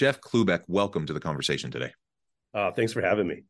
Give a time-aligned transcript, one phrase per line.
[0.00, 1.92] Jeff Klubeck, welcome to the conversation today.
[2.54, 3.42] Uh, thanks for having me.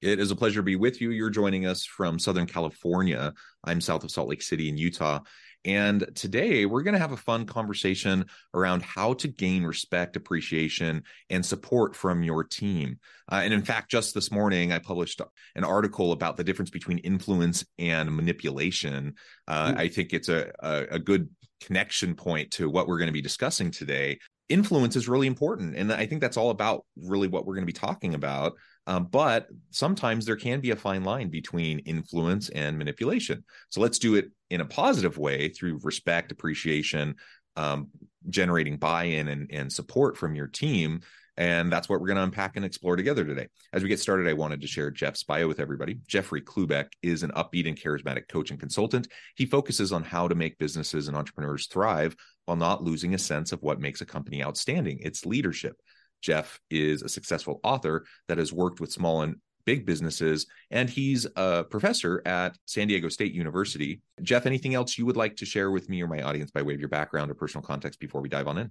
[0.00, 1.10] It is a pleasure to be with you.
[1.10, 3.32] You're joining us from Southern California.
[3.62, 5.20] I'm south of Salt Lake City in Utah.
[5.64, 11.04] And today we're going to have a fun conversation around how to gain respect, appreciation,
[11.30, 12.98] and support from your team.
[13.30, 15.20] Uh, and in fact, just this morning, I published
[15.54, 19.14] an article about the difference between influence and manipulation.
[19.46, 19.78] Uh, mm-hmm.
[19.78, 21.28] I think it's a, a, a good
[21.60, 24.18] connection point to what we're going to be discussing today
[24.52, 27.72] influence is really important and i think that's all about really what we're going to
[27.72, 28.52] be talking about
[28.86, 33.98] um, but sometimes there can be a fine line between influence and manipulation so let's
[33.98, 37.14] do it in a positive way through respect appreciation
[37.56, 37.88] um,
[38.28, 41.00] generating buy-in and, and support from your team
[41.36, 43.48] and that's what we're going to unpack and explore together today.
[43.72, 45.98] As we get started, I wanted to share Jeff's bio with everybody.
[46.06, 49.08] Jeffrey Klubeck is an upbeat and charismatic coach and consultant.
[49.34, 52.14] He focuses on how to make businesses and entrepreneurs thrive
[52.52, 55.80] while not losing a sense of what makes a company outstanding its leadership.
[56.20, 61.26] Jeff is a successful author that has worked with small and big businesses, and he's
[61.36, 64.02] a professor at San Diego State University.
[64.20, 66.74] Jeff, anything else you would like to share with me or my audience by way
[66.74, 68.70] of your background or personal context before we dive on in?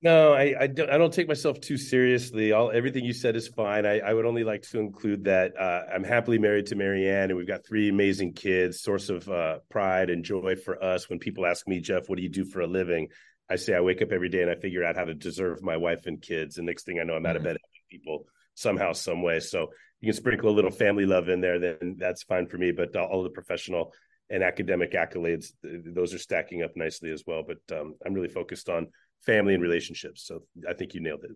[0.00, 0.90] No, I, I don't.
[0.90, 2.52] I don't take myself too seriously.
[2.52, 3.84] All everything you said is fine.
[3.84, 7.36] I, I would only like to include that uh, I'm happily married to Marianne, and
[7.36, 8.80] we've got three amazing kids.
[8.80, 11.10] Source of uh, pride and joy for us.
[11.10, 13.08] When people ask me, Jeff, what do you do for a living?
[13.50, 15.76] I say I wake up every day and I figure out how to deserve my
[15.76, 16.58] wife and kids.
[16.58, 17.54] And next thing I know, I'm out of mm-hmm.
[17.54, 17.58] bed
[17.90, 19.40] people somehow, some way.
[19.40, 19.68] So
[20.00, 22.70] you can sprinkle a little family love in there, then that's fine for me.
[22.70, 23.92] But all the professional
[24.30, 27.42] and academic accolades, those are stacking up nicely as well.
[27.42, 28.88] But um, I'm really focused on
[29.24, 30.26] family and relationships.
[30.26, 31.30] So I think you nailed it.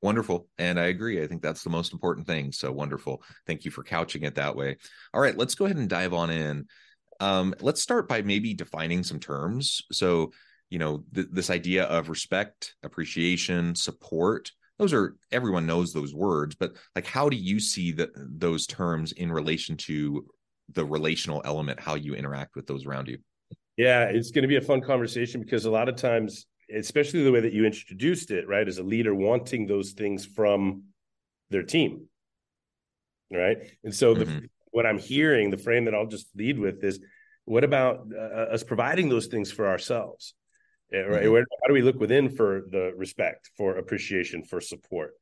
[0.00, 0.48] Wonderful.
[0.58, 1.22] And I agree.
[1.22, 2.52] I think that's the most important thing.
[2.52, 3.22] So wonderful.
[3.46, 4.76] Thank you for couching it that way.
[5.12, 6.66] All right, let's go ahead and dive on in.
[7.20, 9.82] Um, let's start by maybe defining some terms.
[9.90, 10.30] So,
[10.70, 16.54] you know, th- this idea of respect, appreciation, support, those are everyone knows those words,
[16.54, 20.24] but like how do you see that those terms in relation to
[20.72, 23.18] the relational element, how you interact with those around you?
[23.76, 27.32] Yeah, it's going to be a fun conversation because a lot of times especially the
[27.32, 28.66] way that you introduced it, right?
[28.66, 30.84] As a leader wanting those things from
[31.50, 32.06] their team.
[33.32, 33.58] Right.
[33.84, 34.46] And so the, mm-hmm.
[34.70, 37.00] what I'm hearing, the frame that I'll just lead with is
[37.44, 40.34] what about uh, us providing those things for ourselves?
[40.92, 41.24] Eh, right.
[41.24, 41.44] Mm-hmm.
[41.62, 45.12] how do we look within for the respect, for appreciation, for support?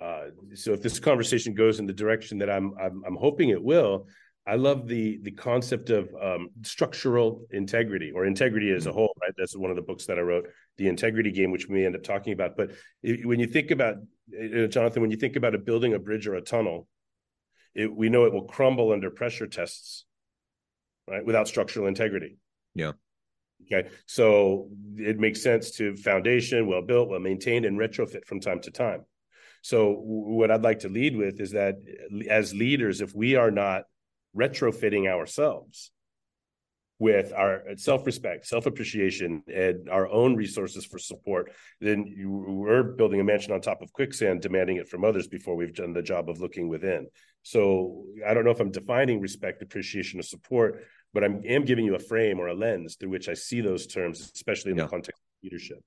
[0.00, 3.62] Uh, so if this conversation goes in the direction that I'm, I'm, I'm hoping it
[3.62, 4.06] will,
[4.46, 8.98] I love the the concept of um, structural integrity or integrity as a mm-hmm.
[8.98, 9.14] whole.
[9.20, 10.46] Right, that's one of the books that I wrote,
[10.78, 12.56] the integrity game, which we may end up talking about.
[12.56, 12.72] But
[13.02, 16.34] when you think about uh, Jonathan, when you think about a building a bridge or
[16.34, 16.88] a tunnel,
[17.74, 20.04] it, we know it will crumble under pressure tests,
[21.08, 22.38] right, without structural integrity.
[22.74, 22.92] Yeah.
[23.72, 28.60] Okay, so it makes sense to foundation, well built, well maintained, and retrofit from time
[28.60, 29.04] to time.
[29.62, 31.76] So what I'd like to lead with is that
[32.30, 33.84] as leaders, if we are not
[34.36, 35.90] retrofitting ourselves
[36.98, 43.20] with our uh, self-respect, self-appreciation, and our own resources for support, then you, we're building
[43.20, 46.30] a mansion on top of quicksand, demanding it from others before we've done the job
[46.30, 47.06] of looking within.
[47.42, 51.84] So I don't know if I'm defining respect, appreciation, or support, but I am giving
[51.84, 54.84] you a frame or a lens through which I see those terms, especially in yeah.
[54.84, 55.78] the context of leadership.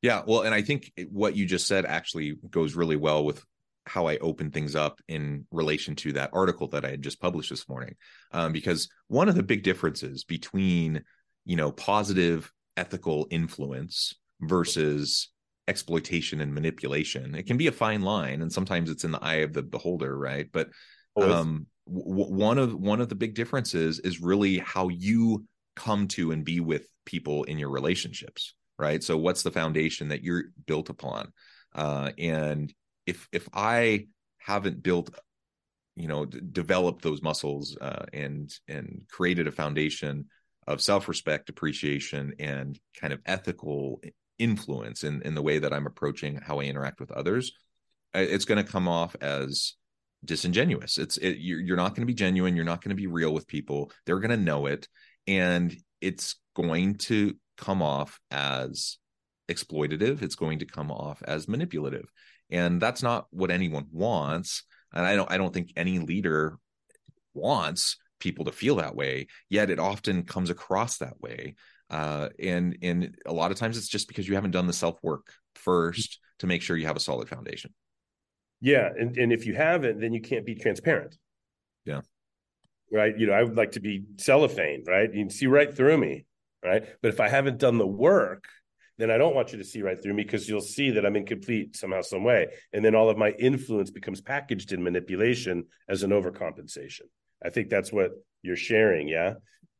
[0.00, 3.44] Yeah, well, and I think what you just said actually goes really well with
[3.86, 7.50] how I open things up in relation to that article that I had just published
[7.50, 7.94] this morning.
[8.30, 11.02] Um, because one of the big differences between,
[11.44, 15.30] you know, positive ethical influence versus
[15.68, 19.36] exploitation and manipulation, it can be a fine line, and sometimes it's in the eye
[19.36, 20.48] of the beholder, right?
[20.52, 20.68] But
[21.16, 25.44] um, w- one of one of the big differences is really how you
[25.74, 29.02] come to and be with people in your relationships, right?
[29.02, 31.32] So, what's the foundation that you're built upon?
[31.74, 32.72] Uh, and
[33.06, 34.06] if if I
[34.38, 35.10] haven't built
[35.96, 40.26] you know d- developed those muscles uh, and and created a foundation
[40.66, 44.00] of self-respect appreciation and kind of ethical
[44.38, 47.52] influence in in the way that I'm approaching how I interact with others,
[48.14, 49.74] it's going to come off as
[50.24, 50.98] disingenuous.
[50.98, 52.56] It's it, you're, you're not going to be genuine.
[52.56, 53.90] You're not going to be real with people.
[54.06, 54.88] They're going to know it,
[55.26, 58.98] and it's going to come off as
[59.50, 60.22] exploitative.
[60.22, 62.10] It's going to come off as manipulative,
[62.52, 64.62] and that's not what anyone wants.
[64.92, 66.58] And I don't I don't think any leader
[67.34, 69.26] wants people to feel that way.
[69.48, 71.56] Yet it often comes across that way.
[71.90, 75.02] Uh, and and a lot of times it's just because you haven't done the self
[75.02, 77.72] work first to make sure you have a solid foundation.
[78.60, 81.16] Yeah, and and if you haven't, then you can't be transparent.
[81.84, 82.02] Yeah.
[82.92, 83.18] Right.
[83.18, 85.12] You know, I would like to be cellophane, right?
[85.12, 86.26] You can see right through me,
[86.62, 86.84] right?
[87.00, 88.44] But if I haven't done the work,
[89.02, 91.16] then I don't want you to see right through me because you'll see that I'm
[91.16, 92.46] incomplete somehow, some way.
[92.72, 97.02] And then all of my influence becomes packaged in manipulation as an overcompensation.
[97.44, 98.12] I think that's what
[98.42, 99.08] you're sharing.
[99.08, 99.34] Yeah.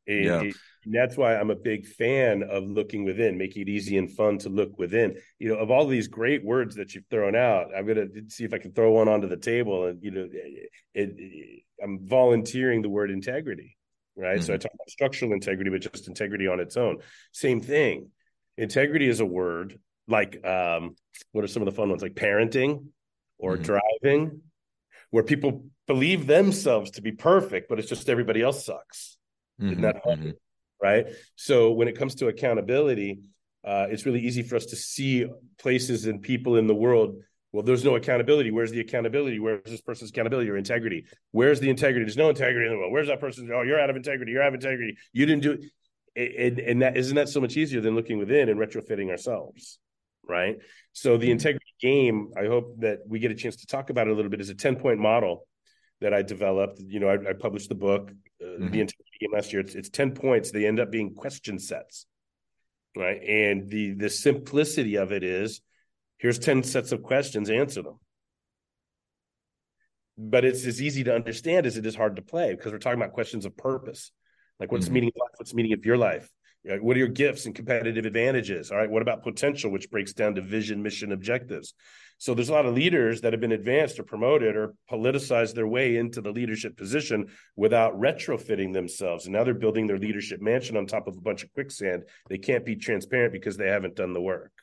[0.05, 0.39] And, yeah.
[0.85, 4.37] And that's why I'm a big fan of looking within, making it easy and fun
[4.39, 5.15] to look within.
[5.39, 8.43] You know, of all these great words that you've thrown out, I'm going to see
[8.43, 9.85] if I can throw one onto the table.
[9.85, 10.69] And, you know, it,
[11.17, 13.77] it, I'm volunteering the word integrity,
[14.17, 14.39] right?
[14.39, 14.45] Mm-hmm.
[14.45, 16.97] So I talk about structural integrity, but just integrity on its own.
[17.31, 18.09] Same thing.
[18.57, 20.95] Integrity is a word like, um,
[21.31, 22.01] what are some of the fun ones?
[22.01, 22.87] Like parenting
[23.37, 23.77] or mm-hmm.
[24.01, 24.41] driving,
[25.11, 29.17] where people believe themselves to be perfect, but it's just everybody else sucks.
[29.59, 29.71] Mm-hmm.
[29.71, 30.31] Isn't that mm-hmm
[30.83, 31.07] right?
[31.37, 33.21] So when it comes to accountability,
[33.65, 35.25] uh, it's really easy for us to see
[35.57, 37.15] places and people in the world.
[37.53, 38.51] Well, there's no accountability.
[38.51, 39.39] Where's the accountability?
[39.39, 41.05] Where's this person's accountability or integrity?
[41.31, 42.03] Where's the integrity?
[42.03, 42.91] There's no integrity in the world.
[42.91, 43.49] Where's that person?
[43.53, 44.33] Oh, you're out of integrity.
[44.33, 44.97] You're out of integrity.
[45.13, 45.65] You didn't do it.
[46.15, 49.79] And, and that isn't that so much easier than looking within and retrofitting ourselves,
[50.27, 50.57] right?
[50.91, 51.31] So the mm-hmm.
[51.31, 54.29] integrity game, I hope that we get a chance to talk about it a little
[54.29, 55.47] bit, is a 10 point model
[56.03, 56.79] that I developed.
[56.79, 58.11] You know, I, I published the book,
[58.41, 58.71] uh, mm-hmm.
[58.71, 59.61] the integrity game last year.
[59.61, 60.51] It's, it's ten points.
[60.51, 62.05] They end up being question sets,
[62.95, 63.21] right?
[63.23, 65.61] And the the simplicity of it is,
[66.19, 67.49] here's ten sets of questions.
[67.49, 67.99] Answer them.
[70.15, 73.01] But it's as easy to understand as it is hard to play because we're talking
[73.01, 74.11] about questions of purpose,
[74.59, 74.93] like what's mm-hmm.
[74.95, 75.31] meaning of life?
[75.37, 76.29] What's the meaning of your life?
[76.65, 78.71] What are your gifts and competitive advantages?
[78.71, 78.89] All right.
[78.89, 81.73] What about potential, which breaks down to vision, mission, objectives?
[82.19, 85.67] So there's a lot of leaders that have been advanced or promoted or politicized their
[85.67, 87.27] way into the leadership position
[87.57, 89.25] without retrofitting themselves.
[89.25, 92.03] And now they're building their leadership mansion on top of a bunch of quicksand.
[92.29, 94.53] They can't be transparent because they haven't done the work.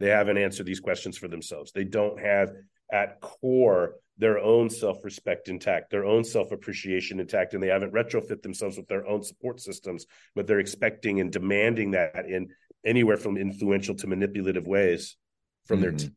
[0.00, 1.72] They haven't answered these questions for themselves.
[1.72, 2.52] They don't have
[2.92, 8.78] at core their own self-respect intact, their own self-appreciation intact, and they haven't retrofit themselves
[8.78, 12.48] with their own support systems, but they're expecting and demanding that in
[12.84, 15.16] anywhere from influential to manipulative ways
[15.66, 15.82] from mm-hmm.
[15.82, 16.16] their team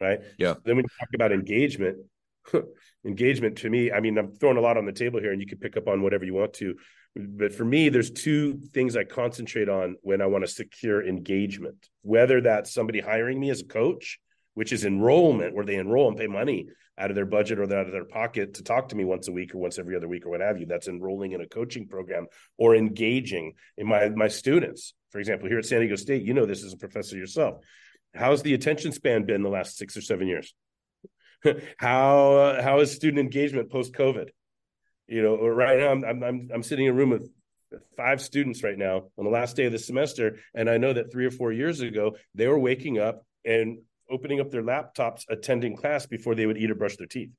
[0.00, 0.20] right?
[0.38, 0.54] Yeah.
[0.64, 1.98] Then when you talk about engagement,
[3.04, 5.46] engagement to me, I mean, I'm throwing a lot on the table here, and you
[5.46, 6.74] can pick up on whatever you want to.
[7.16, 11.88] But for me, there's two things I concentrate on when I want to secure engagement.
[12.02, 14.18] Whether that's somebody hiring me as a coach,
[14.54, 16.66] which is enrollment, where they enroll and pay money
[16.98, 19.32] out of their budget or out of their pocket to talk to me once a
[19.32, 20.66] week or once every other week or what have you.
[20.66, 22.26] That's enrolling in a coaching program
[22.58, 24.94] or engaging in my my students.
[25.10, 27.64] For example, here at San Diego State, you know this as a professor yourself.
[28.14, 30.54] How's the attention span been the last six or seven years?
[31.78, 34.28] how how is student engagement post COVID?
[35.08, 37.30] You know, right now I'm I'm I'm sitting in a room with
[37.96, 41.10] five students right now on the last day of the semester, and I know that
[41.10, 43.78] three or four years ago they were waking up and
[44.10, 47.30] opening up their laptops, attending class before they would eat or brush their teeth.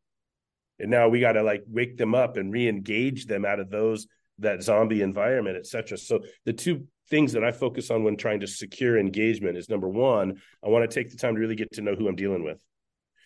[0.80, 4.08] And now we got to like wake them up and re-engage them out of those
[4.40, 5.98] that zombie environment, et cetera.
[5.98, 9.88] So the two things that I focus on when trying to secure engagement is number
[9.88, 12.44] one, I want to take the time to really get to know who I'm dealing
[12.44, 12.60] with.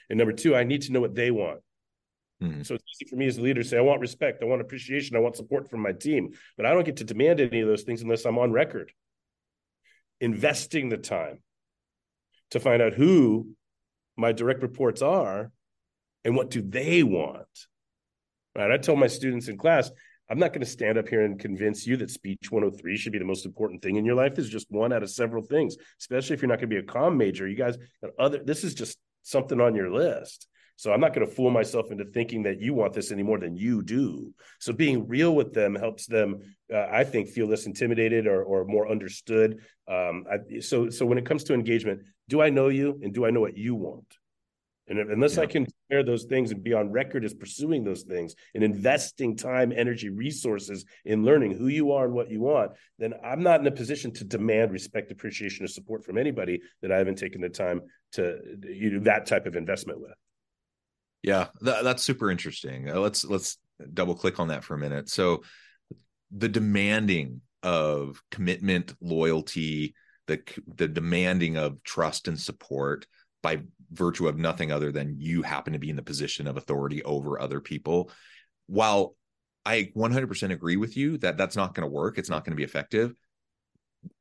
[0.09, 1.61] And number two, I need to know what they want.
[2.43, 2.63] Mm-hmm.
[2.63, 4.61] So it's easy for me as a leader to say, I want respect, I want
[4.61, 7.67] appreciation, I want support from my team, but I don't get to demand any of
[7.67, 8.91] those things unless I'm on record.
[10.19, 11.39] Investing the time
[12.51, 13.49] to find out who
[14.17, 15.51] my direct reports are
[16.23, 17.47] and what do they want.
[18.55, 18.71] Right.
[18.71, 19.91] I tell my students in class,
[20.29, 23.19] I'm not going to stand up here and convince you that speech 103 should be
[23.19, 24.39] the most important thing in your life.
[24.39, 26.83] Is just one out of several things, especially if you're not going to be a
[26.83, 27.47] com major.
[27.47, 27.77] You guys,
[28.17, 30.47] other this is just something on your list.
[30.77, 33.39] So I'm not going to fool myself into thinking that you want this any more
[33.39, 34.33] than you do.
[34.59, 36.41] So being real with them helps them,
[36.73, 39.61] uh, I think, feel less intimidated or, or more understood.
[39.87, 43.25] Um, I, so so when it comes to engagement, do I know you and do
[43.25, 44.17] I know what you want?
[44.87, 45.43] And unless yeah.
[45.43, 49.35] I can compare those things and be on record as pursuing those things and investing
[49.35, 53.59] time, energy, resources in learning who you are and what you want, then I'm not
[53.59, 57.41] in a position to demand respect, appreciation, or support from anybody that I haven't taken
[57.41, 57.81] the time
[58.13, 60.13] to you know that type of investment with.
[61.23, 62.89] Yeah, that, that's super interesting.
[62.89, 63.57] Uh, let's let's
[63.93, 65.09] double click on that for a minute.
[65.09, 65.41] So
[66.29, 69.95] the demanding of commitment, loyalty,
[70.27, 70.41] the
[70.75, 73.05] the demanding of trust and support
[73.43, 77.03] by virtue of nothing other than you happen to be in the position of authority
[77.03, 78.11] over other people.
[78.67, 79.15] While
[79.67, 82.55] i 100% agree with you that that's not going to work it's not going to
[82.55, 83.15] be effective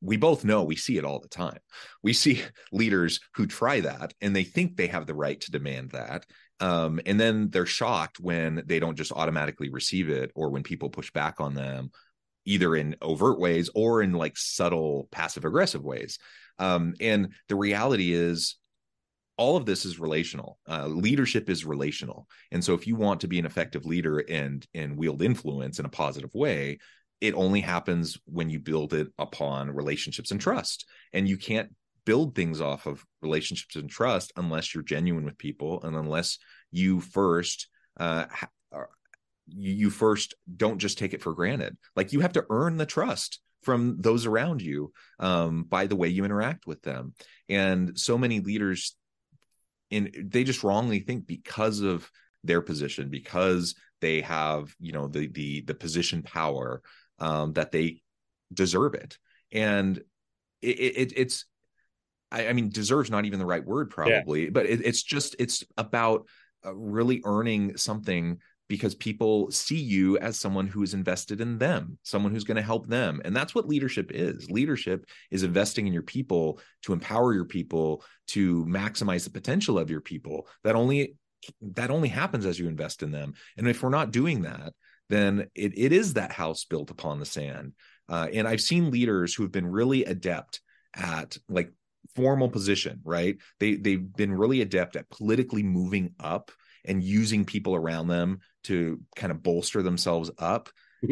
[0.01, 1.59] we both know we see it all the time.
[2.03, 2.43] We see
[2.73, 6.27] leaders who try that and they think they have the right to demand that
[6.61, 10.89] um, and then they're shocked when they don't just automatically receive it or when people
[10.89, 11.91] push back on them
[12.45, 16.19] either in overt ways or in like subtle passive aggressive ways.
[16.59, 18.57] Um, and the reality is
[19.37, 20.59] all of this is relational.
[20.69, 22.29] Uh, leadership is relational.
[22.53, 25.87] And so if you want to be an effective leader and and wield influence in
[25.87, 26.79] a positive way
[27.25, 30.85] it only happens when you build it upon relationships and trust.
[31.15, 31.71] And you can't
[32.05, 36.39] build things off of relationships and trust unless you're genuine with people and unless
[36.71, 38.27] you first uh,
[39.47, 41.77] you first don't just take it for granted.
[41.97, 46.09] Like you have to earn the trust from those around you um, by the way
[46.09, 47.15] you interact with them.
[47.49, 48.97] And so many leaders
[49.91, 52.11] in they just wrongly think because of
[52.43, 56.83] their position because they have you know the the the position power
[57.19, 58.03] um, that they
[58.53, 59.19] deserve it.
[59.53, 59.99] And
[60.61, 61.45] it, it it's
[62.31, 64.51] I, I, mean deserves not even the right word probably yeah.
[64.51, 66.27] but it, it's just it's about
[66.67, 68.39] uh, really earning something
[68.75, 72.61] because people see you as someone who is invested in them, someone who's going to
[72.63, 73.23] help them.
[73.25, 74.51] And that's what leadership is.
[74.51, 79.91] Leadership is investing in your people to empower your people to maximize the potential of
[79.91, 80.49] your people.
[80.65, 81.15] That only
[81.61, 83.35] that only happens as you invest in them.
[83.57, 84.73] And if we're not doing that,
[85.09, 87.75] then it, it is that house built upon the sand.
[88.09, 90.61] Uh, and I've seen leaders who have been really adept
[90.97, 91.71] at like
[92.17, 93.37] formal position, right?
[93.61, 96.51] They they've been really adept at politically moving up
[96.85, 100.71] and using people around them to kind of bolster themselves up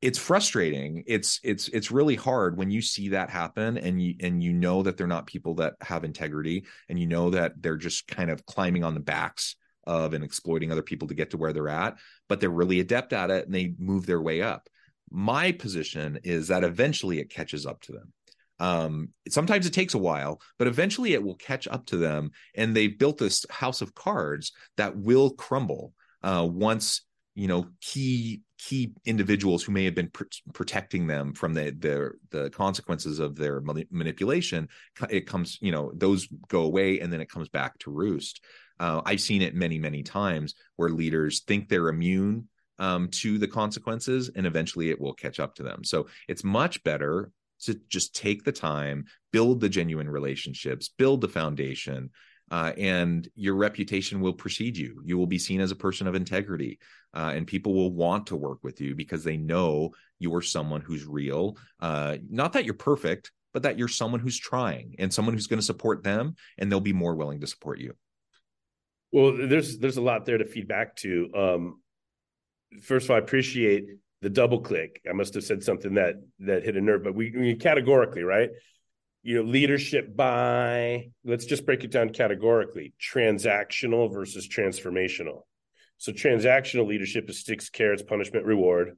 [0.00, 1.02] it's frustrating.
[1.06, 4.82] It's it's it's really hard when you see that happen and you and you know
[4.82, 8.46] that they're not people that have integrity and you know that they're just kind of
[8.46, 11.96] climbing on the backs of and exploiting other people to get to where they're at
[12.28, 14.68] but they're really adept at it and they move their way up.
[15.10, 18.12] My position is that eventually it catches up to them.
[18.60, 22.32] Um, sometimes it takes a while, but eventually it will catch up to them.
[22.54, 27.02] And they've built this house of cards that will crumble uh, once
[27.34, 32.10] you know key key individuals who may have been pr- protecting them from the, the
[32.30, 34.68] the consequences of their manipulation.
[35.08, 38.44] It comes, you know, those go away, and then it comes back to roost.
[38.80, 42.48] Uh, I've seen it many, many times where leaders think they're immune
[42.78, 45.84] um, to the consequences, and eventually it will catch up to them.
[45.84, 47.30] So it's much better
[47.62, 52.10] to just take the time, build the genuine relationships, build the foundation,
[52.50, 55.02] uh, and your reputation will precede you.
[55.04, 56.78] You will be seen as a person of integrity,
[57.14, 61.06] uh, and people will want to work with you because they know you're someone who's
[61.06, 61.56] real.
[61.80, 65.60] Uh, not that you're perfect, but that you're someone who's trying and someone who's going
[65.60, 67.94] to support them, and they'll be more willing to support you.
[69.12, 71.30] Well, there's there's a lot there to feed back to.
[71.34, 71.80] Um,
[72.82, 73.86] first of all, I appreciate
[74.20, 75.00] the double click.
[75.08, 78.50] I must have said something that that hit a nerve, but we, we categorically, right?
[79.22, 85.42] You know, leadership by let's just break it down categorically: transactional versus transformational.
[85.96, 88.96] So transactional leadership is sticks, carrots, punishment, reward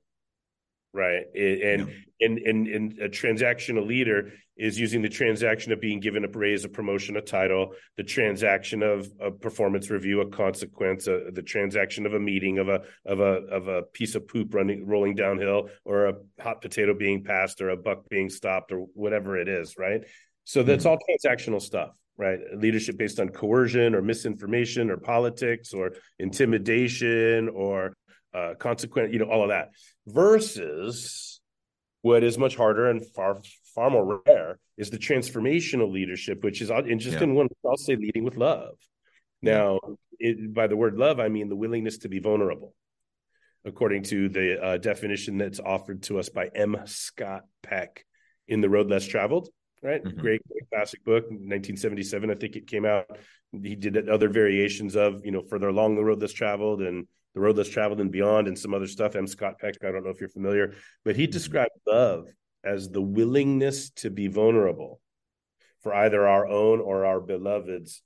[0.93, 2.27] right and yeah.
[2.27, 6.65] and and and a transactional leader is using the transaction of being given a raise
[6.65, 12.07] a promotion a title the transaction of a performance review a consequence uh, the transaction
[12.07, 15.69] of a meeting of a of a of a piece of poop running rolling downhill
[15.85, 19.79] or a hot potato being passed or a buck being stopped or whatever it is
[19.79, 20.03] right
[20.45, 20.91] so that's mm-hmm.
[20.91, 27.95] all transactional stuff right leadership based on coercion or misinformation or politics or intimidation or
[28.35, 29.71] uh, consequent, you know, all of that,
[30.07, 31.41] versus
[32.03, 33.41] what is much harder and far
[33.75, 37.25] far more rare is the transformational leadership, which is and just yeah.
[37.25, 38.77] in one, I'll say leading with love.
[39.43, 39.81] Now,
[40.19, 42.75] it, by the word love, I mean the willingness to be vulnerable,
[43.65, 46.77] according to the uh, definition that's offered to us by M.
[46.85, 48.05] Scott Peck
[48.49, 49.49] in The Road Less Traveled.
[49.83, 50.21] Right, mm-hmm.
[50.21, 52.31] great, great classic book, 1977.
[52.31, 53.07] I think it came out.
[53.63, 57.41] He did other variations of, you know, further along the road less traveled and the
[57.41, 60.11] road less traveled and beyond and some other stuff m scott peck i don't know
[60.11, 61.33] if you're familiar but he mm-hmm.
[61.33, 62.27] described love
[62.65, 65.01] as the willingness to be vulnerable
[65.83, 68.03] for either our own or our beloved's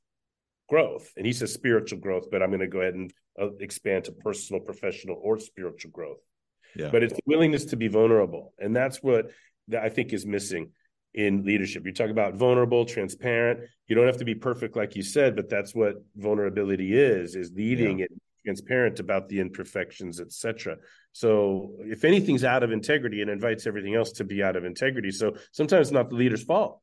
[0.69, 4.04] growth and he says spiritual growth but i'm going to go ahead and uh, expand
[4.04, 6.21] to personal professional or spiritual growth
[6.76, 6.88] yeah.
[6.90, 9.31] but it's the willingness to be vulnerable and that's what
[9.81, 10.71] i think is missing
[11.14, 11.87] in leadership.
[11.87, 13.61] You talk about vulnerable, transparent.
[13.87, 17.52] You don't have to be perfect, like you said, but that's what vulnerability is: is
[17.52, 18.06] leading yeah.
[18.06, 18.12] it
[18.44, 20.76] transparent about the imperfections, etc.
[21.12, 25.11] So if anything's out of integrity, it invites everything else to be out of integrity.
[25.11, 26.80] So sometimes it's not the leader's fault.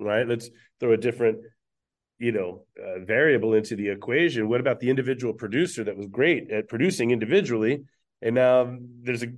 [0.00, 0.26] right?
[0.26, 1.38] Let's throw a different
[2.18, 6.48] you know uh, variable into the equation what about the individual producer that was great
[6.48, 7.82] at producing individually
[8.22, 9.32] and now there's a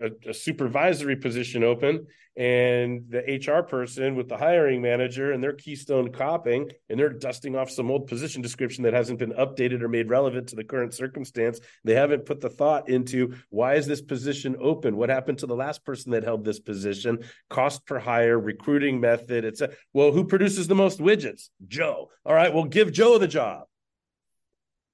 [0.00, 5.52] a, a, supervisory position open and the HR person with the hiring manager and their
[5.52, 9.88] keystone copying and they're dusting off some old position description that hasn't been updated or
[9.88, 11.60] made relevant to the current circumstance.
[11.84, 14.96] They haven't put the thought into why is this position open?
[14.96, 17.18] What happened to the last person that held this position?
[17.48, 19.74] Cost per hire, recruiting method, etc.
[19.92, 21.48] Well, who produces the most widgets?
[21.66, 22.10] Joe.
[22.24, 23.64] All right, well, give Joe the job.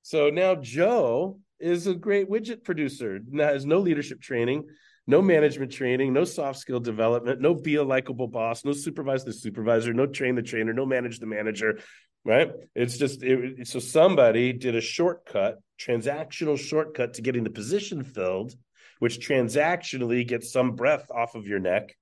[0.02, 4.64] So now Joe is a great widget producer, now has no leadership training
[5.06, 9.32] no management training, no soft skill development, no be a likable boss, no supervise the
[9.32, 11.78] supervisor, no train the trainer, no manage the manager,
[12.24, 12.50] right?
[12.74, 18.54] It's just it, so somebody did a shortcut, transactional shortcut to getting the position filled,
[18.98, 21.94] which transactionally gets some breath off of your neck.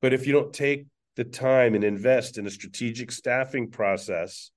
[0.00, 4.50] But if you don't take the time and invest in a strategic staffing process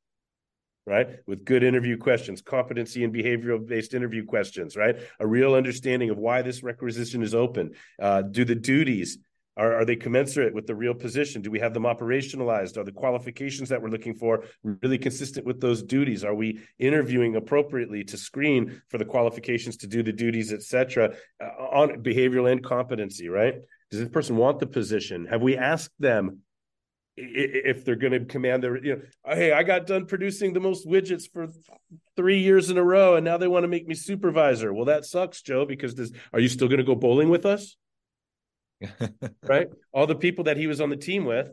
[0.88, 1.08] right?
[1.28, 4.96] With good interview questions, competency and behavioral based interview questions, right?
[5.20, 7.72] A real understanding of why this requisition is open.
[8.02, 9.20] Uh, do the duties
[9.58, 11.42] are, are they commensurate with the real position?
[11.42, 12.78] Do we have them operationalized?
[12.78, 16.24] Are the qualifications that we're looking for really consistent with those duties?
[16.24, 21.16] Are we interviewing appropriately to screen for the qualifications to do the duties, et cetera,
[21.44, 23.56] uh, on behavioral and competency, right?
[23.90, 25.26] Does this person want the position?
[25.26, 26.42] Have we asked them
[27.18, 30.60] if they're going to command their you know oh, hey i got done producing the
[30.60, 31.48] most widgets for
[32.16, 34.74] three years in a row and now they want to make me supervisor.
[34.74, 37.76] Well that sucks joe because this are you still going to go bowling with us?
[39.44, 39.70] Right?
[39.92, 41.50] All the people that he was on the team with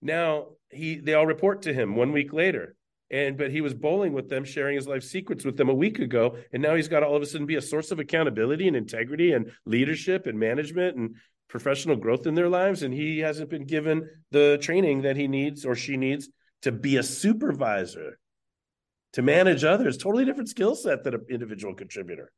[0.00, 2.74] now he they all report to him one week later.
[3.10, 5.98] And but he was bowling with them sharing his life secrets with them a week
[5.98, 8.66] ago and now he's got to all of a sudden be a source of accountability
[8.66, 11.16] and integrity and leadership and management and
[11.52, 15.66] professional growth in their lives and he hasn't been given the training that he needs
[15.66, 16.30] or she needs
[16.62, 18.18] to be a supervisor
[19.12, 19.98] to manage others.
[19.98, 22.32] Totally different skill set than an individual contributor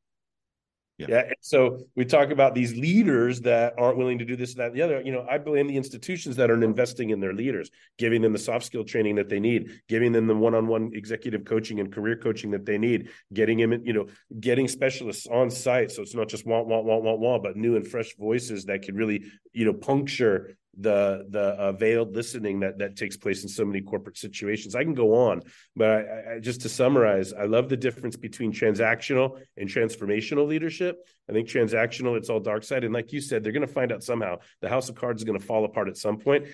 [0.99, 1.07] yeah.
[1.09, 1.33] yeah.
[1.41, 4.83] So we talk about these leaders that aren't willing to do this, that, and the
[4.83, 5.01] other.
[5.01, 8.39] You know, I blame the institutions that aren't investing in their leaders, giving them the
[8.39, 12.51] soft skill training that they need, giving them the one-on-one executive coaching and career coaching
[12.53, 14.07] that they need, getting them, you know,
[14.39, 15.91] getting specialists on site.
[15.91, 18.83] So it's not just want, want, want, want, want, but new and fresh voices that
[18.83, 23.49] could really, you know, puncture the the uh, veiled listening that that takes place in
[23.49, 24.75] so many corporate situations.
[24.75, 25.43] I can go on,
[25.77, 30.97] but I, I, just to summarize, I love the difference between transactional and transformational leadership.
[31.29, 33.93] I think transactional, it's all dark side, and like you said, they're going to find
[33.93, 34.39] out somehow.
[34.61, 36.47] The house of cards is going to fall apart at some point.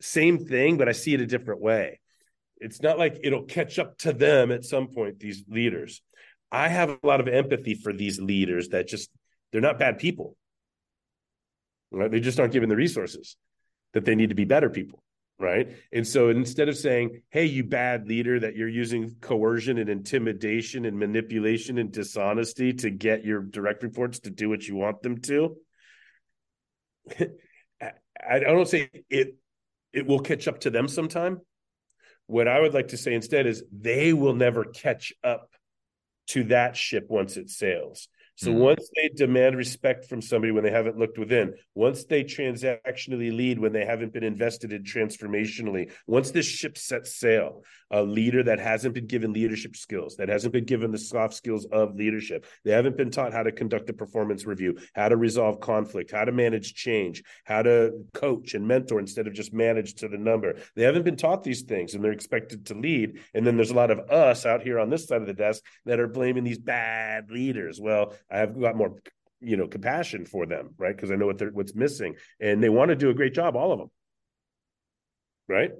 [0.00, 2.00] Same thing, but I see it a different way.
[2.60, 5.20] It's not like it'll catch up to them at some point.
[5.20, 6.02] These leaders,
[6.50, 9.10] I have a lot of empathy for these leaders that just
[9.52, 10.36] they're not bad people.
[11.90, 12.10] Right?
[12.10, 13.36] They just aren't given the resources
[13.94, 15.02] that they need to be better people
[15.40, 15.76] right?
[15.92, 20.84] And so instead of saying hey you bad leader that you're using coercion and intimidation
[20.84, 25.20] and manipulation and dishonesty to get your direct reports to do what you want them
[25.22, 25.56] to
[27.80, 29.36] i don't say it
[29.92, 31.40] it will catch up to them sometime.
[32.26, 35.50] What i would like to say instead is they will never catch up
[36.28, 38.60] to that ship once it sails so mm-hmm.
[38.60, 43.58] once they demand respect from somebody when they haven't looked within, once they transactionally lead
[43.58, 48.60] when they haven't been invested in transformationally, once this ship sets sail, a leader that
[48.60, 52.70] hasn't been given leadership skills, that hasn't been given the soft skills of leadership, they
[52.70, 56.30] haven't been taught how to conduct a performance review, how to resolve conflict, how to
[56.30, 60.54] manage change, how to coach and mentor instead of just manage to the number.
[60.76, 63.18] They haven't been taught these things and they're expected to lead.
[63.34, 65.64] And then there's a lot of us out here on this side of the desk
[65.86, 67.80] that are blaming these bad leaders.
[67.80, 68.94] Well, I have got more
[69.40, 70.94] you know compassion for them right?
[70.94, 73.56] Because i know what they're what's missing and they want to do a great job
[73.56, 73.90] all of them
[75.48, 75.70] right?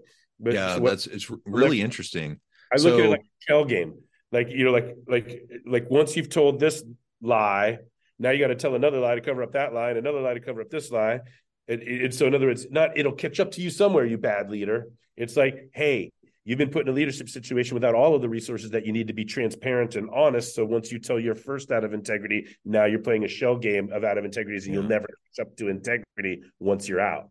[0.40, 2.40] But yeah so what, that's it's really like, interesting.
[2.72, 3.98] I look so, at it like a shell game.
[4.32, 6.82] Like you know like like like once you've told this
[7.20, 7.78] lie
[8.18, 10.34] now you got to tell another lie to cover up that lie and another lie
[10.34, 11.20] to cover up this lie.
[11.68, 14.50] And, and so in other words not it'll catch up to you somewhere you bad
[14.50, 14.86] leader.
[15.16, 16.12] It's like hey
[16.48, 19.08] You've been put in a leadership situation without all of the resources that you need
[19.08, 20.54] to be transparent and honest.
[20.54, 23.92] So once you tell your first out of integrity, now you're playing a shell game
[23.92, 24.80] of out of integrities, and yeah.
[24.80, 27.28] you'll never catch up to integrity once you're out.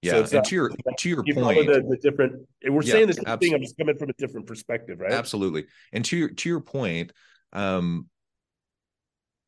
[0.00, 2.46] Yeah, so not, to your to your you point, the, the, different.
[2.66, 3.46] We're yeah, saying the same absolutely.
[3.46, 3.54] thing.
[3.56, 5.12] I'm just coming from a different perspective, right?
[5.12, 5.66] Absolutely.
[5.92, 7.12] And to your to your point,
[7.52, 8.06] um,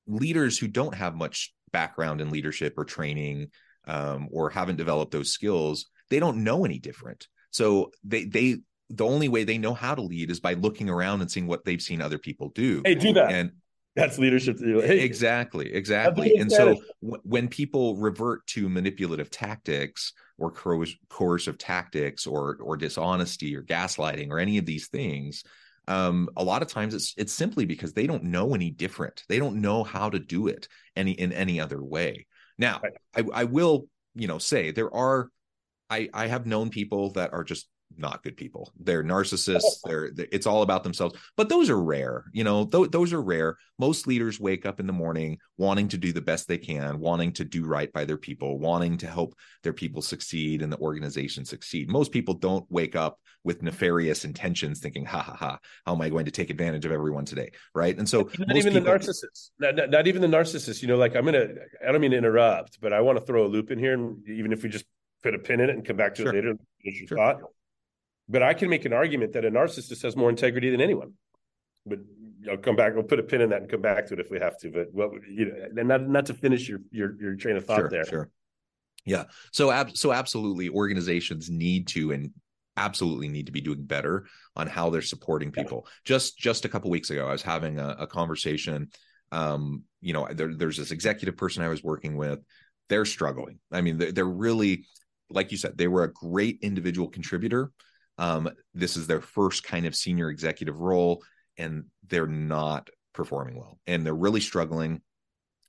[0.07, 3.53] leaders who don't have much background in leadership or training,
[3.87, 7.27] um, or haven't developed those skills, they don't know any different.
[7.53, 8.59] So they they
[8.93, 11.65] the only way they know how to lead is by looking around and seeing what
[11.65, 12.83] they've seen other people do.
[12.85, 13.33] Hey, do that.
[13.33, 13.53] And
[13.97, 14.59] that's leadership.
[14.61, 16.37] Hey, exactly, exactly.
[16.37, 22.77] And so w- when people revert to manipulative tactics or co- coercive tactics or or
[22.77, 25.43] dishonesty or gaslighting or any of these things,
[25.89, 29.25] um, a lot of times it's it's simply because they don't know any different.
[29.29, 32.27] They don't know how to do it any in any other way.
[32.59, 32.93] Now, right.
[33.15, 35.29] I, I will, you know, say there are
[35.91, 38.73] I I have known people that are just not good people.
[38.79, 39.63] They're narcissists.
[39.85, 41.15] They're, they're, it's all about themselves.
[41.37, 42.25] But those are rare.
[42.33, 43.57] You know, th- those are rare.
[43.79, 47.33] Most leaders wake up in the morning wanting to do the best they can, wanting
[47.33, 51.45] to do right by their people, wanting to help their people succeed and the organization
[51.45, 51.91] succeed.
[51.91, 55.59] Most people don't wake up with nefarious intentions, thinking, "Ha ha ha!
[55.85, 57.97] How am I going to take advantage of everyone today?" Right?
[57.97, 58.93] And so, not even people...
[58.93, 59.51] the narcissists.
[59.59, 60.83] Not, not, not even the narcissists.
[60.83, 61.49] You know, like I'm gonna.
[61.87, 64.27] I don't mean to interrupt, but I want to throw a loop in here, and
[64.29, 64.85] even if we just
[65.23, 66.33] put a pin in it and come back to sure.
[66.33, 67.19] it later, finish your sure.
[67.19, 67.41] thought
[68.29, 71.15] but I can make an argument that a narcissist has more integrity than anyone.
[71.85, 72.01] But
[72.51, 72.95] I'll come back.
[72.95, 74.71] We'll put a pin in that and come back to it if we have to.
[74.71, 77.89] But what you know, not not to finish your your your train of thought sure,
[77.89, 78.05] there.
[78.05, 78.31] Sure.
[79.05, 79.25] Yeah.
[79.51, 82.31] So ab- so absolutely, organizations need to and
[82.77, 85.83] absolutely need to be doing better on how they're supporting people.
[85.85, 85.91] Yeah.
[86.05, 88.91] Just just a couple weeks ago, I was having a, a conversation.
[89.31, 92.41] Um, you know, there, there's this executive person I was working with.
[92.89, 93.59] They're struggling.
[93.71, 94.85] I mean, they're, they're really,
[95.31, 97.73] like you said, they were a great individual contributor
[98.19, 101.23] um, this is their first kind of senior executive role,
[101.57, 105.01] and they're not performing well, and they're really struggling.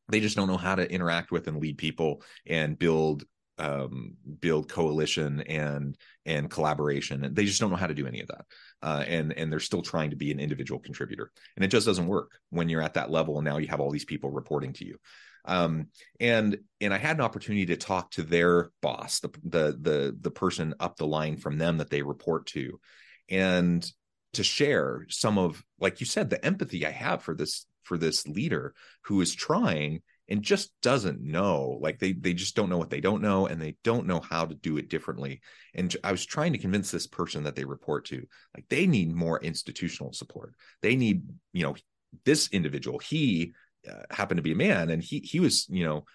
[0.10, 3.24] They just don't know how to interact with and lead people and build
[3.60, 7.24] um, build coalition and and collaboration.
[7.24, 8.46] And they just don't know how to do any of that.
[8.82, 11.32] Uh, and and they're still trying to be an individual contributor.
[11.56, 13.92] And it just doesn't work when you're at that level and now you have all
[13.92, 14.98] these people reporting to you
[15.46, 15.88] um,
[16.20, 20.32] and and I had an opportunity to talk to their boss, the the the the
[20.32, 22.80] person up the line from them that they report to,
[23.30, 23.90] and
[24.34, 28.28] to share some of, like you said, the empathy I have for this for this
[28.28, 31.78] leader who is trying and just doesn't know.
[31.82, 34.46] Like they they just don't know what they don't know and they don't know how
[34.46, 35.42] to do it differently.
[35.74, 38.26] And i was trying to convince this person that they report to
[38.56, 40.56] like they need more institutional support.
[40.82, 41.76] They need you know
[42.26, 43.54] this individual he
[43.90, 46.06] uh, happened to be a man and he he was you know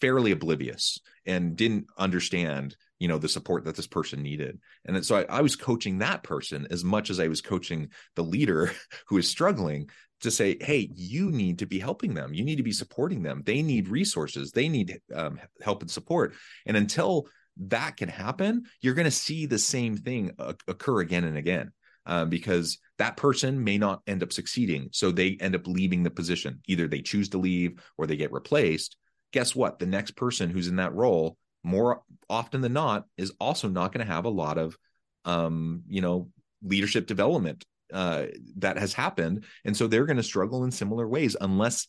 [0.00, 4.58] fairly oblivious and didn't understand you know the support that this person needed.
[4.86, 8.22] And so I, I, was coaching that person as much as i was coaching the
[8.22, 8.72] leader
[9.08, 12.32] who is struggling to say hey you need to be helping them.
[12.32, 13.42] You need to be supporting them.
[13.44, 14.52] They need resources.
[14.52, 16.34] They need um, help and support.
[16.66, 20.32] And until that can happen you're going to see the same thing
[20.66, 21.70] occur again and again
[22.06, 24.88] um, because that person may not end up succeeding.
[24.92, 26.60] So they end up leaving the position.
[26.66, 28.96] Either they choose to leave or they get replaced.
[29.32, 29.78] Guess what?
[29.78, 34.06] The next person who's in that role, more often than not, is also not going
[34.06, 34.76] to have a lot of,
[35.24, 36.28] um, you know,
[36.62, 39.44] leadership development uh, that has happened.
[39.64, 41.88] And so they're going to struggle in similar ways unless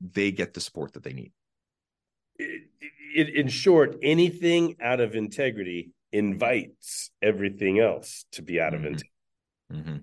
[0.00, 1.32] they get the support that they need.
[3.14, 8.88] In short, anything out of integrity invites everything else to be out of mm-hmm.
[8.88, 9.11] integrity.
[9.72, 9.96] Mm-hmm.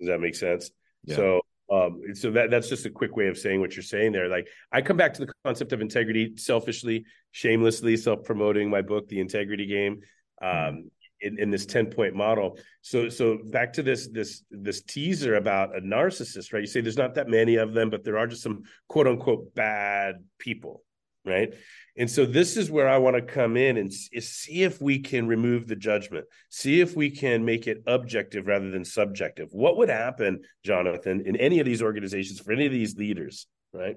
[0.00, 0.70] Does that make sense?
[1.04, 1.16] Yeah.
[1.16, 1.40] So
[1.72, 4.46] um so that that's just a quick way of saying what you're saying there like
[4.70, 9.66] i come back to the concept of integrity selfishly shamelessly self-promoting my book the integrity
[9.66, 10.00] game
[10.42, 10.68] mm-hmm.
[10.68, 15.36] um in, in this 10 point model so so back to this this this teaser
[15.36, 18.26] about a narcissist right you say there's not that many of them but there are
[18.26, 20.83] just some quote unquote bad people
[21.24, 21.54] right
[21.96, 25.28] and so this is where I want to come in and see if we can
[25.28, 29.48] remove the judgment, see if we can make it objective rather than subjective.
[29.52, 33.96] What would happen, Jonathan, in any of these organizations for any of these leaders, right?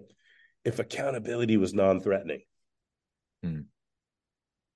[0.64, 2.42] If accountability was non-threatening.
[3.44, 3.62] Hmm.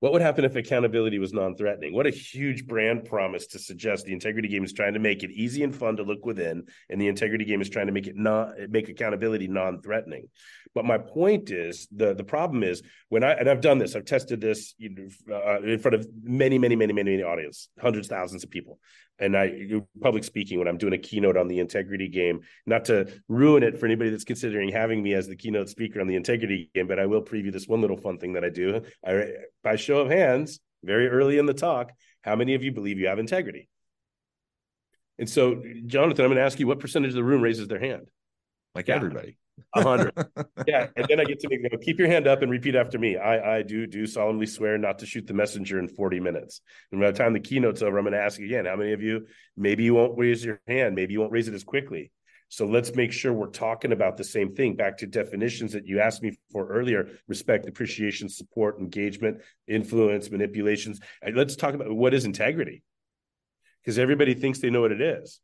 [0.01, 1.93] What would happen if accountability was non-threatening?
[1.93, 5.29] What a huge brand promise to suggest the integrity game is trying to make it
[5.29, 8.15] easy and fun to look within, and the integrity game is trying to make it
[8.15, 10.27] not make accountability non-threatening.
[10.73, 14.05] But my point is the the problem is when I and I've done this, I've
[14.05, 18.43] tested this you uh, in front of many, many, many, many, many audience, hundreds, thousands
[18.43, 18.79] of people,
[19.21, 19.51] and I
[20.01, 22.41] public speaking when I'm doing a keynote on the integrity game.
[22.65, 26.07] Not to ruin it for anybody that's considering having me as the keynote speaker on
[26.07, 28.81] the integrity game, but I will preview this one little fun thing that I do.
[29.05, 29.27] I
[29.63, 31.91] by show of hands, very early in the talk,
[32.23, 33.69] how many of you believe you have integrity?
[35.19, 37.79] And so, Jonathan, I'm going to ask you what percentage of the room raises their
[37.79, 38.07] hand?
[38.73, 38.95] Like yeah.
[38.95, 39.37] everybody.
[39.73, 40.13] Hundred.
[40.67, 40.87] yeah.
[40.95, 42.99] And then I get to make, you know, keep your hand up and repeat after
[42.99, 43.17] me.
[43.17, 46.61] I, I do, do solemnly swear not to shoot the messenger in 40 minutes.
[46.91, 49.01] And by the time the keynote's over, I'm going to ask again, how many of
[49.01, 50.95] you, maybe you won't raise your hand.
[50.95, 52.11] Maybe you won't raise it as quickly.
[52.51, 54.75] So let's make sure we're talking about the same thing.
[54.75, 59.37] Back to definitions that you asked me for earlier respect, appreciation, support, engagement,
[59.69, 60.99] influence, manipulations.
[61.33, 62.83] Let's talk about what is integrity.
[63.81, 65.39] Because everybody thinks they know what it is,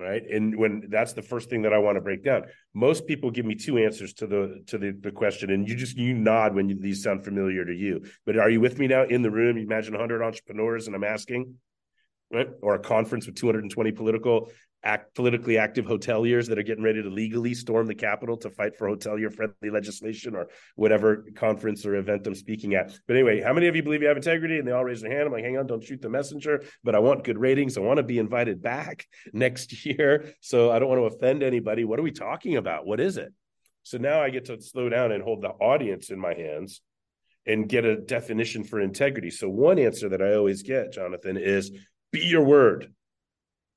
[0.00, 0.22] right?
[0.28, 2.44] And when that's the first thing that i want to break down.
[2.74, 5.96] Most people give me two answers to the to the, the question and you just
[5.96, 8.02] you nod when you, these sound familiar to you.
[8.26, 9.56] But are you with me now in the room?
[9.58, 11.54] You imagine 100 entrepreneurs and i'm asking
[12.32, 14.50] right or a conference with 220 political
[14.82, 18.76] act politically active hoteliers that are getting ready to legally storm the Capitol to fight
[18.76, 22.92] for hotelier friendly legislation or whatever conference or event I'm speaking at.
[23.06, 24.58] But anyway, how many of you believe you have integrity?
[24.58, 25.26] And they all raise their hand.
[25.26, 26.62] I'm like, hang on, don't shoot the messenger.
[26.82, 27.76] But I want good ratings.
[27.76, 30.32] I want to be invited back next year.
[30.40, 31.84] So I don't want to offend anybody.
[31.84, 32.86] What are we talking about?
[32.86, 33.32] What is it?
[33.82, 36.80] So now I get to slow down and hold the audience in my hands
[37.46, 39.30] and get a definition for integrity.
[39.30, 41.72] So one answer that I always get, Jonathan, is
[42.12, 42.92] be your word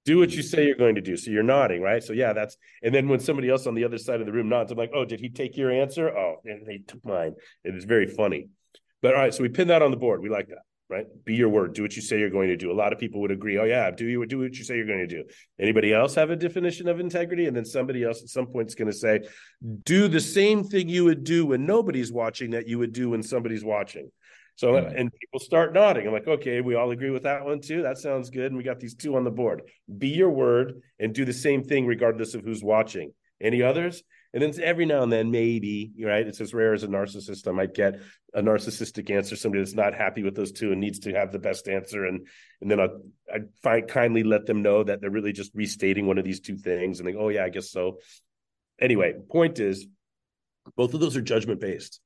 [0.06, 0.48] do what you mm-hmm.
[0.48, 1.16] say you're going to do.
[1.16, 2.04] So you're nodding, right?
[2.04, 4.50] So yeah, that's and then when somebody else on the other side of the room
[4.50, 6.10] nods, I'm like, oh, did he take your answer?
[6.10, 7.36] Oh, and they took mine.
[7.64, 8.50] It is very funny.
[9.02, 10.22] But all right, so we pin that on the board.
[10.22, 11.06] We like that, right?
[11.26, 11.74] Be your word.
[11.74, 12.72] Do what you say you're going to do.
[12.72, 13.58] A lot of people would agree.
[13.58, 15.24] Oh yeah, do you do what you say you're going to do.
[15.60, 17.48] Anybody else have a definition of integrity?
[17.48, 19.22] And then somebody else at some point is going to say,
[19.84, 23.24] do the same thing you would do when nobody's watching that you would do when
[23.24, 24.10] somebody's watching.
[24.56, 24.96] So mm-hmm.
[24.96, 26.06] and people start nodding.
[26.06, 27.84] I'm like, okay, we all agree with that one too.
[27.84, 28.48] That sounds good.
[28.48, 29.64] And we got these two on the board.
[29.98, 33.14] Be your word and do the same thing regardless of who's watching.
[33.42, 34.04] Any others?
[34.34, 36.26] And then every now and then, maybe, right?
[36.26, 37.48] It's as rare as a narcissist.
[37.48, 38.00] I might get
[38.34, 41.40] a narcissistic answer, somebody that's not happy with those two and needs to have the
[41.40, 42.06] best answer.
[42.06, 42.28] And
[42.62, 46.18] and then I'll I find kindly let them know that they're really just restating one
[46.18, 48.00] of these two things and they go, oh yeah, I guess so.
[48.80, 49.86] Anyway, point is
[50.76, 52.00] both of those are judgment based.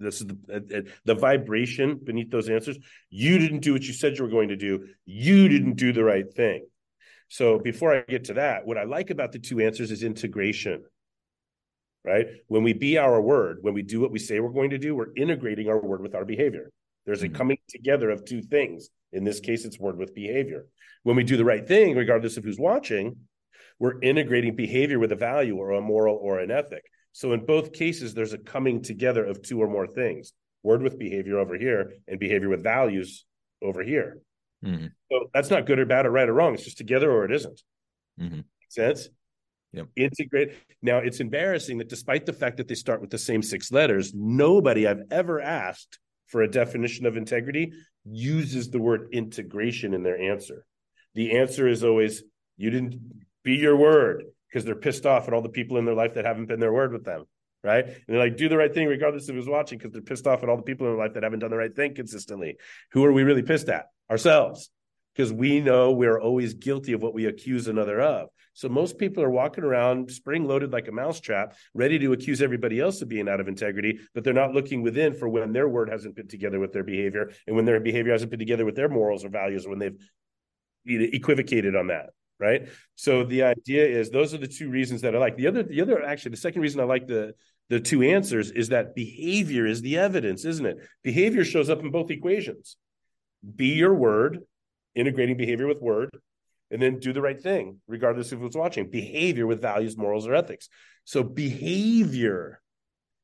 [0.00, 2.78] This is the the vibration beneath those answers.
[3.10, 4.86] You didn't do what you said you were going to do.
[5.04, 6.66] You didn't do the right thing.
[7.28, 10.84] So before I get to that, what I like about the two answers is integration.
[12.02, 12.26] Right?
[12.48, 14.96] When we be our word, when we do what we say we're going to do,
[14.96, 16.70] we're integrating our word with our behavior.
[17.04, 17.36] There's a mm-hmm.
[17.36, 18.88] coming together of two things.
[19.12, 20.66] In this case, it's word with behavior.
[21.02, 23.16] When we do the right thing, regardless of who's watching,
[23.78, 26.84] we're integrating behavior with a value or a moral or an ethic.
[27.12, 30.98] So in both cases, there's a coming together of two or more things word with
[30.98, 33.24] behavior over here and behavior with values
[33.62, 34.18] over here.
[34.64, 34.86] Mm-hmm.
[35.10, 36.54] So that's not good or bad or right or wrong.
[36.54, 37.62] It's just together or it isn't.
[38.20, 38.40] Mm-hmm.
[38.68, 39.08] sense?
[39.72, 39.86] Yep.
[39.96, 40.52] Integrate.
[40.82, 44.12] Now it's embarrassing that despite the fact that they start with the same six letters,
[44.14, 47.72] nobody I've ever asked for a definition of integrity
[48.04, 50.64] uses the word integration in their answer.
[51.14, 52.22] The answer is always,
[52.56, 53.00] you didn't
[53.42, 56.24] be your word because they're pissed off at all the people in their life that
[56.24, 57.24] haven't been their word with them.
[57.62, 57.84] Right.
[57.84, 60.42] And they're like, do the right thing regardless of who's watching, because they're pissed off
[60.42, 62.56] at all the people in their life that haven't done the right thing consistently.
[62.92, 63.86] Who are we really pissed at?
[64.10, 64.70] Ourselves.
[65.14, 68.30] Because we know we're always guilty of what we accuse another of.
[68.54, 72.80] So most people are walking around spring loaded like a mousetrap, ready to accuse everybody
[72.80, 75.90] else of being out of integrity, but they're not looking within for when their word
[75.90, 78.88] hasn't been together with their behavior and when their behavior hasn't been together with their
[78.88, 79.98] morals or values, when they've
[80.86, 82.06] equivocated on that
[82.40, 82.68] right?
[82.94, 85.36] So the idea is those are the two reasons that I like.
[85.36, 87.34] The other, the other actually, the second reason I like the
[87.68, 90.78] the two answers is that behavior is the evidence, isn't it?
[91.04, 92.76] Behavior shows up in both equations.
[93.56, 94.40] Be your word,
[94.96, 96.10] integrating behavior with word,
[96.72, 98.90] and then do the right thing, regardless of who's watching.
[98.90, 100.68] Behavior with values, morals, or ethics.
[101.04, 102.60] So behavior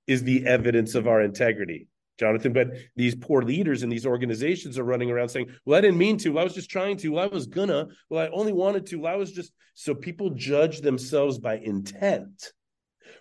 [0.07, 1.88] is the evidence of our integrity.
[2.18, 5.98] Jonathan, but these poor leaders in these organizations are running around saying, Well, I didn't
[5.98, 6.31] mean to.
[6.31, 7.11] Well, I was just trying to.
[7.11, 7.88] Well, I was gonna.
[8.09, 8.96] Well, I only wanted to.
[8.96, 9.52] Well, I was just.
[9.74, 12.52] So people judge themselves by intent,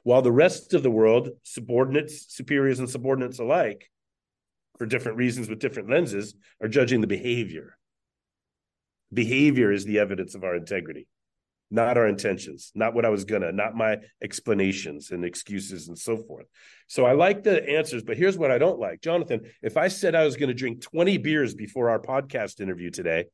[0.03, 3.89] while the rest of the world, subordinates, superiors, and subordinates alike,
[4.77, 7.77] for different reasons with different lenses, are judging the behavior.
[9.13, 11.07] Behavior is the evidence of our integrity
[11.71, 16.17] not our intentions, not what I was gonna, not my explanations and excuses and so
[16.17, 16.45] forth.
[16.87, 19.01] So I like the answers, but here's what I don't like.
[19.01, 23.25] Jonathan, if I said I was to drink 20 beers before our podcast interview today,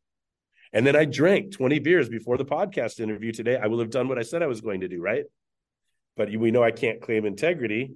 [0.74, 4.08] and then I drank 20 beers before the podcast interview today, I will have done
[4.08, 5.26] what I said I was going to do, right?
[6.16, 7.92] But we know I can't claim integrity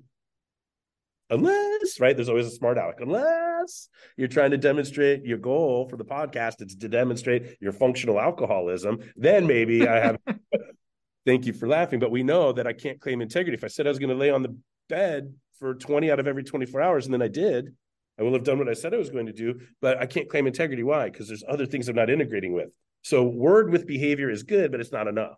[1.30, 2.16] unless, right?
[2.16, 6.62] There's always a smart aleck, unless you're trying to demonstrate your goal for the podcast
[6.62, 10.18] it's to demonstrate your functional alcoholism, then maybe I have.
[11.26, 13.56] thank you for laughing, but we know that I can't claim integrity.
[13.56, 14.56] If I said I was going to lay on the
[14.90, 17.74] bed for 20 out of every 24 hours, and then I did,
[18.20, 20.30] I will have done what I said I was going to do, but I can't
[20.30, 20.84] claim integrity.
[20.84, 21.10] Why?
[21.10, 22.70] Because there's other things I'm not integrating with.
[23.02, 25.38] So word with behavior is good, but it's not enough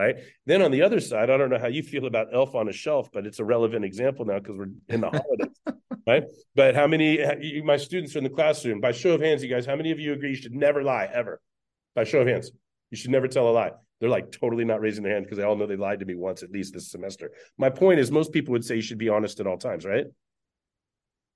[0.00, 0.16] right?
[0.46, 2.72] Then on the other side, I don't know how you feel about Elf on a
[2.72, 6.24] Shelf, but it's a relevant example now because we're in the holidays, right?
[6.54, 8.80] But how many my students are in the classroom?
[8.80, 11.08] By show of hands, you guys, how many of you agree you should never lie
[11.12, 11.40] ever?
[11.94, 12.50] By show of hands,
[12.90, 13.72] you should never tell a lie.
[14.00, 16.14] They're like totally not raising their hand because they all know they lied to me
[16.14, 17.30] once at least this semester.
[17.58, 20.06] My point is, most people would say you should be honest at all times, right?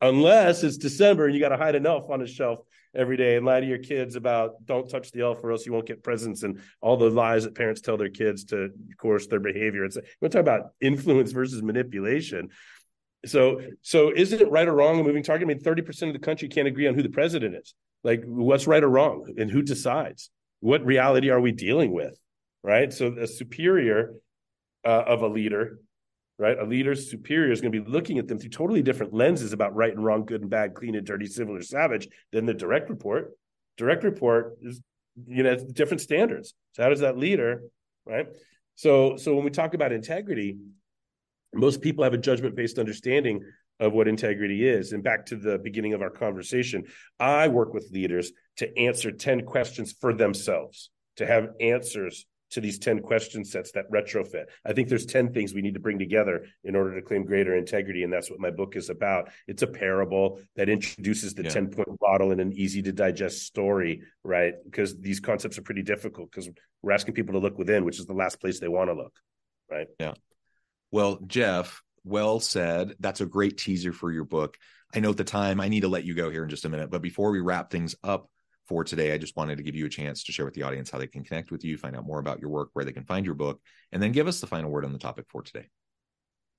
[0.09, 2.61] Unless it's December and you got to hide an elf on a shelf
[2.95, 5.73] every day and lie to your kids about don't touch the elf or else you
[5.73, 9.40] won't get presents and all the lies that parents tell their kids to course their
[9.40, 9.85] behavior.
[9.85, 12.51] It's we're talking about influence versus manipulation.
[13.25, 15.47] So, so is it right or wrong a moving target?
[15.47, 17.75] I mean, 30% of the country can't agree on who the president is.
[18.03, 20.31] Like, what's right or wrong and who decides?
[20.61, 22.19] What reality are we dealing with?
[22.62, 22.93] Right.
[22.93, 24.14] So, a superior
[24.85, 25.79] uh, of a leader
[26.38, 26.59] right?
[26.59, 29.75] A leader's superior is going to be looking at them through totally different lenses about
[29.75, 32.90] right and wrong, good and bad, clean and dirty, civil or savage than the direct
[32.90, 33.33] report.
[33.77, 34.81] Direct report is,
[35.27, 36.55] you know, different standards.
[36.73, 37.62] So how does that leader,
[38.05, 38.27] right?
[38.75, 40.57] So, so when we talk about integrity,
[41.53, 43.44] most people have a judgment-based understanding
[43.81, 44.92] of what integrity is.
[44.92, 46.85] And back to the beginning of our conversation,
[47.18, 52.79] I work with leaders to answer 10 questions for themselves, to have answers to these
[52.79, 54.45] 10 question sets that retrofit.
[54.64, 57.57] I think there's 10 things we need to bring together in order to claim greater
[57.57, 58.05] integrity.
[58.05, 59.31] And that's what my book is about.
[59.47, 61.51] It's a parable that introduces the yeah.
[61.51, 64.55] 10 point model in an easy to digest story, right?
[64.64, 66.49] Because these concepts are pretty difficult because
[66.81, 69.12] we're asking people to look within, which is the last place they want to look,
[69.71, 69.88] right?
[69.99, 70.14] Yeah.
[70.90, 72.95] Well, Jeff, well said.
[73.01, 74.57] That's a great teaser for your book.
[74.95, 76.69] I know at the time I need to let you go here in just a
[76.69, 78.31] minute, but before we wrap things up,
[78.68, 79.12] for today.
[79.12, 81.07] I just wanted to give you a chance to share with the audience how they
[81.07, 83.35] can connect with you, find out more about your work, where they can find your
[83.35, 83.61] book,
[83.92, 85.66] and then give us the final word on the topic for today.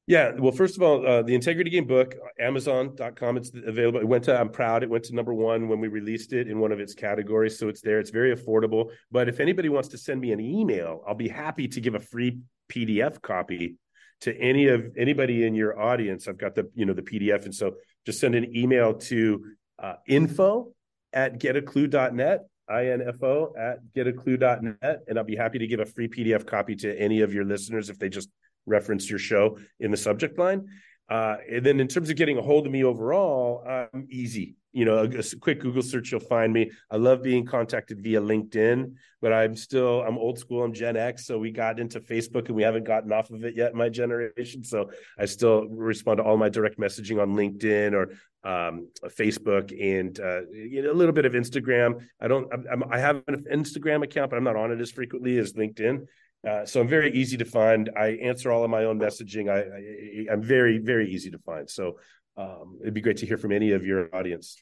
[0.08, 4.00] Yeah, well, first of all, uh, the Integrity Game book, Amazon.com, it's available.
[4.00, 6.60] It went to, I'm proud, it went to number one when we released it in
[6.60, 7.58] one of its categories.
[7.58, 8.00] So it's there.
[8.00, 8.92] It's very affordable.
[9.10, 12.00] But if anybody wants to send me an email, I'll be happy to give a
[12.00, 12.38] free
[12.72, 13.78] PDF copy
[14.22, 16.28] to any of anybody in your audience.
[16.28, 17.46] I've got the, you know, the PDF.
[17.46, 17.74] And so
[18.06, 19.44] just send an email to
[19.80, 20.75] uh, info
[21.16, 25.00] at getaclue.net, info at getaclue.net.
[25.08, 27.90] And I'll be happy to give a free PDF copy to any of your listeners
[27.90, 28.30] if they just
[28.66, 30.68] reference your show in the subject line.
[31.08, 34.56] Uh, and then in terms of getting a hold of me overall, I'm easy.
[34.74, 36.72] You know, a, a, quick Google search, you'll find me.
[36.92, 40.64] I love being contacted via LinkedIn, but I'm still, I'm old school.
[40.64, 41.26] I'm Gen X.
[41.26, 44.64] So we got into Facebook and we haven't gotten off of it yet my generation.
[44.64, 50.20] So I still respond to all my direct messaging on LinkedIn or um, Facebook and
[50.20, 52.06] uh, you know, a little bit of Instagram.
[52.20, 55.38] I don't, I'm, i have an Instagram account, but I'm not on it as frequently
[55.38, 56.06] as LinkedIn.
[56.48, 57.90] Uh, so I'm very easy to find.
[57.98, 59.50] I answer all of my own messaging.
[59.50, 61.70] I, I am very very easy to find.
[61.70, 62.00] So
[62.38, 64.62] um, it'd be great to hear from any of your audience.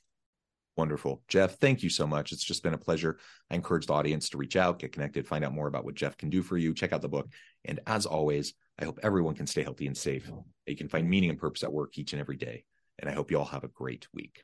[0.75, 1.59] Wonderful, Jeff.
[1.59, 2.31] Thank you so much.
[2.31, 3.19] It's just been a pleasure.
[3.51, 6.17] I encourage the audience to reach out, get connected, find out more about what Jeff
[6.17, 6.73] can do for you.
[6.73, 7.29] Check out the book,
[7.65, 10.31] and as always, I hope everyone can stay healthy and safe.
[10.65, 12.63] You can find meaning and purpose at work each and every day.
[12.97, 14.43] And I hope you all have a great week.